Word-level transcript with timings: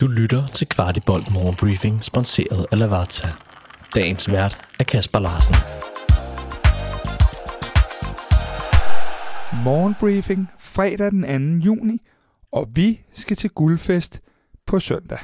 Du 0.00 0.06
lytter 0.06 0.46
til 0.46 0.68
Kvartibolt 0.68 1.30
Morgenbriefing, 1.34 2.04
sponsoreret 2.04 2.66
af 2.72 2.78
Lavazza. 2.78 3.28
Dagens 3.94 4.30
vært 4.30 4.58
er 4.78 4.84
Kasper 4.84 5.18
Larsen. 5.18 5.54
Morgenbriefing 9.64 10.48
fredag 10.58 11.10
den 11.10 11.60
2. 11.60 11.64
juni, 11.64 12.00
og 12.52 12.68
vi 12.74 13.00
skal 13.12 13.36
til 13.36 13.50
guldfest 13.50 14.20
på 14.66 14.78
søndag. 14.78 15.18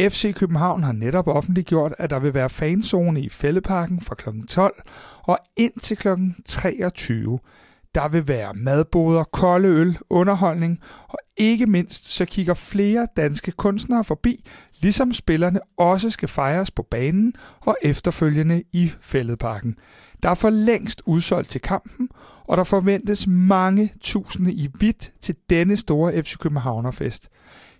FC 0.00 0.34
København 0.34 0.82
har 0.82 0.92
netop 0.92 1.28
offentliggjort, 1.28 1.92
at 1.98 2.10
der 2.10 2.18
vil 2.18 2.34
være 2.34 2.50
fanzone 2.50 3.20
i 3.20 3.28
Fælleparken 3.28 4.00
fra 4.00 4.14
kl. 4.14 4.28
12 4.48 4.82
og 5.22 5.38
ind 5.56 5.80
til 5.80 5.96
kl. 5.96 6.08
23. 6.46 7.38
Der 7.94 8.08
vil 8.08 8.28
være 8.28 8.54
madboder, 8.54 9.24
kolde 9.24 9.68
øl, 9.68 9.98
underholdning, 10.10 10.80
og 11.08 11.18
ikke 11.36 11.66
mindst 11.66 12.12
så 12.12 12.24
kigger 12.24 12.54
flere 12.54 13.06
danske 13.16 13.52
kunstnere 13.52 14.04
forbi, 14.04 14.44
ligesom 14.80 15.12
spillerne 15.12 15.60
også 15.76 16.10
skal 16.10 16.28
fejres 16.28 16.70
på 16.70 16.82
banen 16.82 17.34
og 17.60 17.76
efterfølgende 17.82 18.62
i 18.72 18.92
Fælledparken. 19.00 19.76
Der 20.22 20.30
er 20.30 20.34
for 20.34 20.50
længst 20.50 21.02
udsolgt 21.06 21.50
til 21.50 21.60
kampen, 21.60 22.08
og 22.44 22.56
der 22.56 22.64
forventes 22.64 23.26
mange 23.26 23.92
tusinde 24.00 24.52
i 24.52 24.68
hvidt 24.78 25.12
til 25.20 25.36
denne 25.50 25.76
store 25.76 26.22
FC 26.22 26.38
Københavnerfest. 26.38 27.28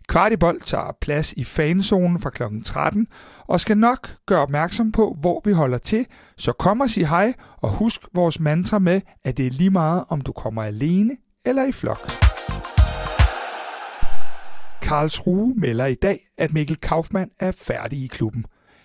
Kvartibold 0.09 0.61
tager 0.61 0.97
plads 1.01 1.33
i 1.33 1.45
fanzonen 1.45 2.19
fra 2.19 2.31
kl. 2.31 2.43
13 2.65 3.07
og 3.47 3.61
skal 3.61 3.79
nok 3.79 4.09
gøre 4.27 4.41
opmærksom 4.41 4.93
på, 4.93 5.17
hvor 5.21 5.43
vi 5.45 5.53
holder 5.53 5.79
til, 5.79 6.07
så 6.37 6.53
kom 6.53 6.81
og 6.81 6.91
sig 6.91 7.09
hej 7.09 7.35
og 7.57 7.71
husk 7.71 8.01
vores 8.15 8.41
mantra 8.41 8.79
med, 8.79 9.01
at 9.25 9.37
det 9.37 9.47
er 9.47 9.51
lige 9.51 9.71
meget, 9.71 10.05
om 10.09 10.21
du 10.21 10.33
kommer 10.33 10.63
alene 10.63 11.17
eller 11.45 11.65
i 11.65 11.73
flok. 11.73 12.11
Karlsruhe 14.83 15.55
melder 15.57 15.87
i 15.87 15.95
dag, 15.95 16.21
at 16.39 16.53
Mikkel 16.53 16.77
Kaufmann 16.77 17.31
er 17.41 17.51
færdig 17.51 17.99
i 18.05 18.07
klubben. 18.07 18.45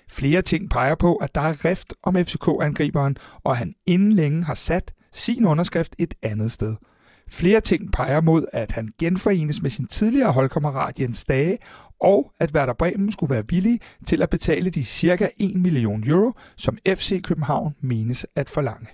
Flere 0.09 0.41
ting 0.41 0.69
peger 0.69 0.95
på, 0.95 1.15
at 1.15 1.35
der 1.35 1.41
er 1.41 1.65
rift 1.65 1.93
om 2.03 2.15
FCK-angriberen, 2.15 3.17
og 3.43 3.57
han 3.57 3.73
inden 3.85 4.11
længe 4.11 4.43
har 4.43 4.53
sat 4.53 4.93
sin 5.13 5.45
underskrift 5.45 5.95
et 5.99 6.13
andet 6.23 6.51
sted– 6.51 6.75
Flere 7.31 7.61
ting 7.61 7.91
peger 7.91 8.21
mod, 8.21 8.45
at 8.53 8.71
han 8.71 8.89
genforenes 8.99 9.61
med 9.61 9.69
sin 9.69 9.87
tidligere 9.87 10.31
holdkammerat 10.31 10.99
Jens 10.99 11.25
Dage, 11.25 11.57
og 12.01 12.31
at 12.39 12.55
Werder 12.55 12.73
Bremen 12.73 13.11
skulle 13.11 13.35
være 13.35 13.47
villig 13.49 13.79
til 14.05 14.21
at 14.21 14.29
betale 14.29 14.69
de 14.69 14.83
cirka 14.83 15.27
1 15.37 15.55
million 15.55 16.09
euro, 16.09 16.31
som 16.55 16.77
FC 16.87 17.21
København 17.21 17.75
menes 17.81 18.25
at 18.35 18.49
forlange. 18.49 18.87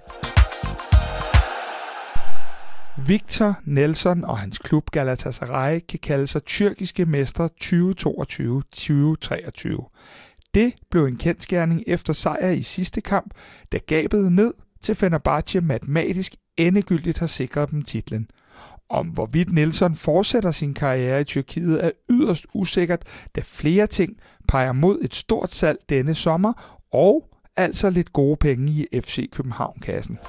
Victor 3.08 3.60
Nelson 3.66 4.24
og 4.24 4.38
hans 4.38 4.58
klub 4.58 4.92
Galatasaray 4.92 5.80
kan 5.90 6.00
kalde 6.00 6.28
sig 6.28 6.44
tyrkiske 6.44 7.06
mestre 7.06 7.50
2022-2023. 7.64 10.50
Det 10.54 10.74
blev 10.92 11.06
en 11.06 11.18
kendskærning 11.18 11.84
efter 11.88 12.14
sejr 12.14 12.50
i 12.50 12.62
sidste 12.62 13.02
kamp, 13.02 13.34
da 13.72 13.78
gabet 13.78 14.32
ned 14.32 14.54
til 14.82 14.96
Fenerbahce 14.96 15.62
matematisk 15.62 16.36
endegyldigt 16.58 17.20
har 17.20 17.28
sikret 17.28 17.72
dem 17.72 17.82
titlen. 17.82 18.30
Om 18.90 19.08
hvorvidt 19.08 19.54
Nelson 19.54 19.96
fortsætter 19.96 20.52
sin 20.52 20.74
karriere 20.74 21.22
i 21.22 21.24
Tyrkiet 21.24 21.86
er 21.86 21.92
yderst 22.10 22.46
usikkert, 22.54 23.04
da 23.36 23.42
flere 23.44 23.88
ting 23.88 24.18
peger 24.48 24.72
mod 24.72 25.00
et 25.02 25.16
stort 25.16 25.52
salg 25.52 25.80
denne 25.90 26.14
sommer 26.14 26.80
og 26.92 27.30
altså 27.56 27.90
lidt 27.90 28.14
gode 28.14 28.38
penge 28.38 28.72
i 28.72 28.88
FC 29.02 29.30
København-kassen. 29.32 30.20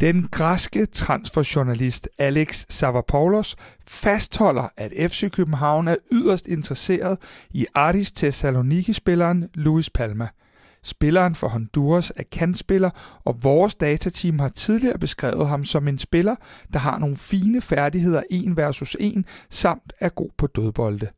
Den 0.00 0.28
græske 0.30 0.86
transferjournalist 0.86 2.08
Alex 2.18 2.64
Savapoulos 2.68 3.56
fastholder, 3.86 4.68
at 4.76 5.10
FC 5.10 5.30
København 5.30 5.88
er 5.88 5.96
yderst 6.12 6.46
interesseret 6.46 7.18
i 7.50 7.66
Aris 7.74 8.12
Thessaloniki-spilleren 8.12 9.48
Luis 9.54 9.90
Palma– 9.90 10.28
Spilleren 10.82 11.34
for 11.34 11.48
Honduras 11.48 12.12
er 12.16 12.22
kantspiller, 12.32 12.90
og 13.24 13.36
vores 13.42 13.74
datateam 13.74 14.38
har 14.38 14.48
tidligere 14.48 14.98
beskrevet 14.98 15.48
ham 15.48 15.64
som 15.64 15.88
en 15.88 15.98
spiller, 15.98 16.34
der 16.72 16.78
har 16.78 16.98
nogle 16.98 17.16
fine 17.16 17.60
færdigheder 17.60 18.22
1 18.30 18.56
versus 18.56 18.96
1, 19.00 19.24
samt 19.50 19.92
er 20.00 20.08
god 20.08 20.30
på 20.38 20.46
dødbolde. 20.46 21.08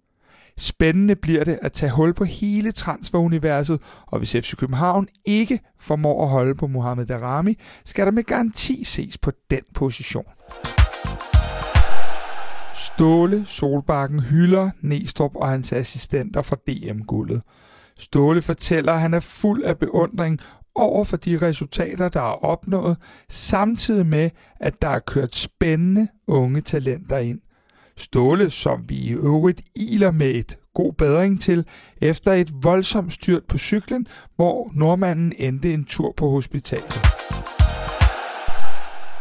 Spændende 0.58 1.16
bliver 1.16 1.44
det 1.44 1.58
at 1.62 1.72
tage 1.72 1.92
hul 1.92 2.14
på 2.14 2.24
hele 2.24 2.72
transferuniverset, 2.72 3.80
og 4.06 4.18
hvis 4.18 4.32
FC 4.32 4.56
København 4.56 5.08
ikke 5.24 5.60
formår 5.78 6.22
at 6.22 6.30
holde 6.30 6.54
på 6.54 6.66
Mohamed 6.66 7.06
Darami, 7.06 7.56
skal 7.84 8.06
der 8.06 8.12
med 8.12 8.22
garanti 8.22 8.84
ses 8.84 9.18
på 9.18 9.32
den 9.50 9.60
position. 9.74 10.24
Ståle 12.74 13.46
Solbakken 13.46 14.20
hylder 14.20 14.70
Næstrup 14.80 15.36
og 15.36 15.48
hans 15.48 15.72
assistenter 15.72 16.42
for 16.42 16.56
DM-guldet. 16.56 17.42
Ståle 18.00 18.42
fortæller, 18.42 18.92
at 18.92 19.00
han 19.00 19.14
er 19.14 19.20
fuld 19.20 19.62
af 19.62 19.78
beundring 19.78 20.40
over 20.74 21.04
for 21.04 21.16
de 21.16 21.38
resultater, 21.38 22.08
der 22.08 22.20
er 22.20 22.44
opnået, 22.44 22.96
samtidig 23.28 24.06
med, 24.06 24.30
at 24.60 24.82
der 24.82 24.88
er 24.88 24.98
kørt 24.98 25.36
spændende 25.36 26.08
unge 26.26 26.60
talenter 26.60 27.18
ind. 27.18 27.40
Ståle, 27.96 28.50
som 28.50 28.84
vi 28.88 28.94
i 28.94 29.12
øvrigt 29.12 29.62
iler 29.76 30.10
med 30.10 30.30
et 30.30 30.58
god 30.74 30.92
bedring 30.92 31.40
til, 31.40 31.66
efter 32.00 32.32
et 32.32 32.50
voldsomt 32.62 33.12
styrt 33.12 33.44
på 33.44 33.58
cyklen, 33.58 34.06
hvor 34.36 34.70
nordmanden 34.74 35.32
endte 35.38 35.74
en 35.74 35.84
tur 35.84 36.14
på 36.16 36.30
hospitalet. 36.30 36.92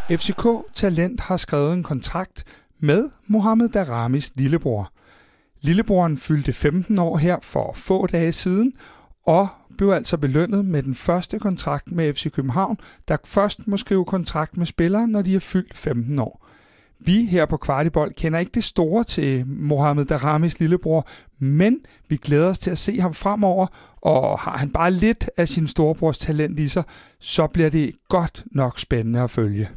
FCK 0.09 0.47
Talent 0.73 1.21
har 1.21 1.37
skrevet 1.37 1.73
en 1.73 1.83
kontrakt 1.83 2.43
med 2.79 3.09
Mohamed 3.27 3.69
Daramis 3.69 4.31
lillebror– 4.35 4.91
Lillebroren 5.61 6.17
fyldte 6.17 6.53
15 6.53 6.99
år 6.99 7.17
her 7.17 7.37
for 7.41 7.73
få 7.75 8.07
dage 8.07 8.31
siden, 8.31 8.73
og 9.25 9.47
blev 9.77 9.89
altså 9.89 10.17
belønnet 10.17 10.65
med 10.65 10.83
den 10.83 10.95
første 10.95 11.39
kontrakt 11.39 11.91
med 11.91 12.13
FC 12.13 12.31
København, 12.31 12.77
der 13.07 13.17
først 13.25 13.67
må 13.67 13.77
skrive 13.77 14.05
kontrakt 14.05 14.57
med 14.57 14.65
spillere, 14.65 15.07
når 15.07 15.21
de 15.21 15.35
er 15.35 15.39
fyldt 15.39 15.77
15 15.77 16.19
år. 16.19 16.45
Vi 16.99 17.25
her 17.25 17.45
på 17.45 17.57
Kvartibold 17.57 18.13
kender 18.13 18.39
ikke 18.39 18.51
det 18.53 18.63
store 18.63 19.03
til 19.03 19.47
Mohamed 19.47 20.05
Daramis 20.05 20.59
lillebror, 20.59 21.07
men 21.39 21.79
vi 22.09 22.17
glæder 22.17 22.47
os 22.47 22.59
til 22.59 22.71
at 22.71 22.77
se 22.77 23.01
ham 23.01 23.13
fremover, 23.13 23.67
og 24.01 24.39
har 24.39 24.57
han 24.57 24.69
bare 24.69 24.91
lidt 24.91 25.29
af 25.37 25.47
sin 25.47 25.67
storebrors 25.67 26.17
talent 26.17 26.59
i 26.59 26.67
sig, 26.67 26.83
så 27.19 27.47
bliver 27.47 27.69
det 27.69 27.95
godt 28.09 28.43
nok 28.51 28.79
spændende 28.79 29.21
at 29.21 29.31
følge. 29.31 29.69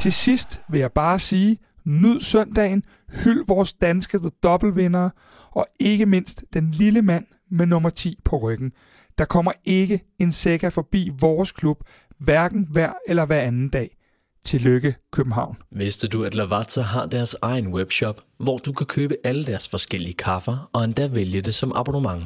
Til 0.00 0.12
sidst 0.12 0.62
vil 0.68 0.80
jeg 0.80 0.92
bare 0.92 1.18
sige, 1.18 1.58
Nyd 1.84 2.20
søndagen, 2.20 2.84
hyld 3.08 3.46
vores 3.46 3.72
danske 3.72 4.18
The 4.18 5.10
og 5.50 5.66
ikke 5.80 6.06
mindst 6.06 6.44
den 6.52 6.70
lille 6.70 7.02
mand 7.02 7.26
med 7.50 7.66
nummer 7.66 7.90
10 7.90 8.18
på 8.24 8.36
ryggen. 8.36 8.72
Der 9.18 9.24
kommer 9.24 9.52
ikke 9.64 10.00
en 10.18 10.32
sækker 10.32 10.70
forbi 10.70 11.10
vores 11.20 11.52
klub, 11.52 11.84
hverken 12.18 12.68
hver 12.70 12.92
eller 13.06 13.24
hver 13.24 13.40
anden 13.40 13.68
dag. 13.68 13.96
Tillykke, 14.44 14.94
København. 15.12 15.56
Vidste 15.70 16.08
du, 16.08 16.24
at 16.24 16.34
Lavazza 16.34 16.82
har 16.82 17.06
deres 17.06 17.36
egen 17.42 17.68
webshop, 17.68 18.20
hvor 18.38 18.58
du 18.58 18.72
kan 18.72 18.86
købe 18.86 19.16
alle 19.24 19.46
deres 19.46 19.68
forskellige 19.68 20.14
kaffer 20.14 20.70
og 20.72 20.84
endda 20.84 21.06
vælge 21.06 21.40
det 21.40 21.54
som 21.54 21.72
abonnement? 21.74 22.24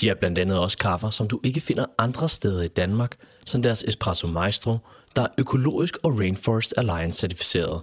De 0.00 0.08
har 0.08 0.14
blandt 0.14 0.38
andet 0.38 0.58
også 0.58 0.78
kaffer, 0.78 1.10
som 1.10 1.28
du 1.28 1.40
ikke 1.42 1.60
finder 1.60 1.86
andre 1.98 2.28
steder 2.28 2.62
i 2.62 2.68
Danmark, 2.68 3.16
som 3.46 3.62
deres 3.62 3.84
Espresso 3.84 4.26
Maestro, 4.26 4.78
der 5.16 5.22
er 5.22 5.28
økologisk 5.38 5.96
og 6.02 6.18
Rainforest 6.18 6.74
Alliance 6.76 7.20
certificeret. 7.20 7.82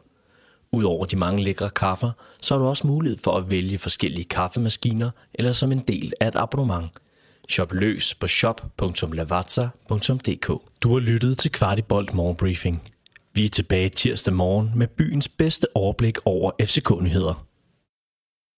Udover 0.72 1.06
de 1.06 1.16
mange 1.16 1.44
lækre 1.44 1.70
kaffer, 1.70 2.12
så 2.42 2.54
har 2.54 2.60
du 2.60 2.66
også 2.68 2.88
mulighed 2.88 3.18
for 3.24 3.38
at 3.38 3.52
vælge 3.52 3.78
forskellige 3.78 4.26
kaffemaskiner 4.26 5.10
eller 5.34 5.54
som 5.54 5.72
en 5.72 5.80
del 5.80 6.14
af 6.20 6.28
et 6.28 6.36
abonnement. 6.36 6.86
Shop 7.50 7.74
løs 7.74 8.16
på 8.16 8.28
shop.lavazza.dk 8.28 10.48
Du 10.84 10.94
har 10.94 11.00
lyttet 11.00 11.38
til 11.38 11.52
Kvartibolt 11.52 12.14
Morgenbriefing. 12.14 12.84
Vi 13.34 13.46
er 13.46 13.50
tilbage 13.50 13.90
tirsdag 13.90 14.34
morgen 14.34 14.72
med 14.76 14.88
byens 14.88 15.28
bedste 15.28 15.68
overblik 15.76 16.18
over 16.26 16.52
FCK-nyheder. 16.62 17.47